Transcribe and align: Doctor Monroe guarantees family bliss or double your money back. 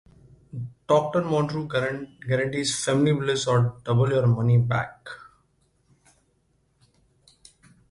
Doctor 0.87 1.21
Monroe 1.23 1.67
guarantees 1.67 2.83
family 2.83 3.13
bliss 3.13 3.45
or 3.45 3.79
double 3.85 4.09
your 4.09 4.25
money 4.25 4.57
back. 4.57 5.07